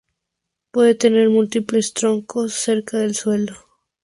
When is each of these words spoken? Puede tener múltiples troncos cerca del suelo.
Puede 0.71 0.95
tener 0.95 1.29
múltiples 1.29 1.93
troncos 1.93 2.55
cerca 2.55 2.97
del 2.97 3.13
suelo. 3.13 3.53